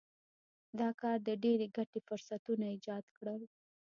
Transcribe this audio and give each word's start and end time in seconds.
دا 0.79 0.89
کار 1.01 1.17
د 1.27 1.29
ډېرې 1.43 1.67
ګټې 1.77 1.99
فرصتونه 2.07 2.65
ایجاد 2.73 3.03
کړل. 3.17 3.41